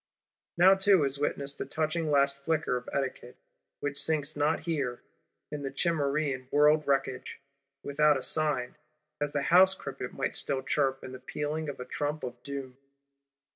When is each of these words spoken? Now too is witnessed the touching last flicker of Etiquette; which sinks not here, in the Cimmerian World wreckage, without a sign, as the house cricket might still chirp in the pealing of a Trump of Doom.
Now 0.57 0.73
too 0.73 1.03
is 1.03 1.19
witnessed 1.19 1.59
the 1.59 1.65
touching 1.67 2.09
last 2.09 2.39
flicker 2.43 2.75
of 2.75 2.89
Etiquette; 2.91 3.37
which 3.81 4.01
sinks 4.01 4.35
not 4.35 4.61
here, 4.61 5.03
in 5.51 5.61
the 5.61 5.69
Cimmerian 5.71 6.47
World 6.49 6.87
wreckage, 6.87 7.39
without 7.83 8.17
a 8.17 8.23
sign, 8.23 8.77
as 9.19 9.31
the 9.31 9.43
house 9.53 9.75
cricket 9.75 10.11
might 10.11 10.33
still 10.33 10.63
chirp 10.63 11.03
in 11.03 11.11
the 11.11 11.19
pealing 11.19 11.69
of 11.69 11.79
a 11.79 11.85
Trump 11.85 12.23
of 12.23 12.41
Doom. 12.41 12.77